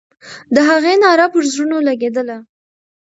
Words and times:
د 0.55 0.57
هغې 0.69 0.93
ناره 1.03 1.27
پر 1.33 1.43
زړونو 1.51 1.77
لګېدله. 1.87 2.37